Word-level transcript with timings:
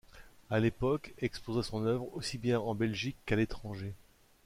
À 0.49 0.59
l'époque, 0.59 1.13
exposa 1.19 1.61
son 1.61 1.85
œuvre 1.85 2.09
aussi 2.15 2.39
bien 2.39 2.59
en 2.59 2.73
Belgique 2.73 3.17
qu'à 3.27 3.35
l'étranger. 3.35 3.93